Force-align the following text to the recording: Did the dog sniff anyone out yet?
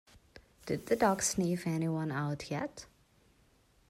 Did 0.65 0.87
the 0.87 0.95
dog 0.95 1.21
sniff 1.21 1.67
anyone 1.67 2.11
out 2.11 2.49
yet? 2.49 2.87